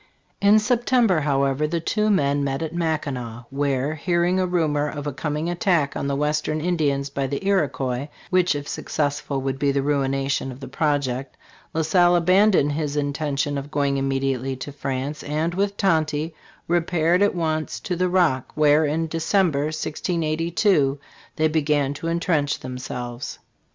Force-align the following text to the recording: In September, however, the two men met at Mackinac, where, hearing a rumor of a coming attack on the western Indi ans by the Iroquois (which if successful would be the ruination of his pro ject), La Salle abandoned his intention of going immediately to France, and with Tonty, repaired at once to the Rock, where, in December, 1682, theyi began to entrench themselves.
In 0.41 0.57
September, 0.57 1.19
however, 1.19 1.67
the 1.67 1.79
two 1.79 2.09
men 2.09 2.43
met 2.43 2.63
at 2.63 2.73
Mackinac, 2.73 3.43
where, 3.51 3.93
hearing 3.93 4.39
a 4.39 4.47
rumor 4.47 4.89
of 4.89 5.05
a 5.05 5.13
coming 5.13 5.47
attack 5.47 5.95
on 5.95 6.07
the 6.07 6.15
western 6.15 6.59
Indi 6.59 6.91
ans 6.91 7.11
by 7.11 7.27
the 7.27 7.45
Iroquois 7.45 8.07
(which 8.31 8.55
if 8.55 8.67
successful 8.67 9.41
would 9.41 9.59
be 9.59 9.71
the 9.71 9.83
ruination 9.83 10.51
of 10.51 10.59
his 10.59 10.71
pro 10.71 10.97
ject), 10.97 11.37
La 11.75 11.83
Salle 11.83 12.15
abandoned 12.15 12.71
his 12.71 12.97
intention 12.97 13.59
of 13.59 13.69
going 13.69 13.97
immediately 13.97 14.55
to 14.55 14.71
France, 14.71 15.21
and 15.21 15.53
with 15.53 15.77
Tonty, 15.77 16.33
repaired 16.67 17.21
at 17.21 17.35
once 17.35 17.79
to 17.81 17.95
the 17.95 18.09
Rock, 18.09 18.51
where, 18.55 18.85
in 18.85 19.05
December, 19.05 19.65
1682, 19.65 20.97
theyi 21.37 21.51
began 21.51 21.93
to 21.93 22.07
entrench 22.07 22.59
themselves. 22.61 23.37